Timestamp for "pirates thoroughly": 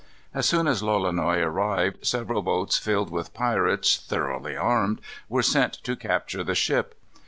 3.35-4.57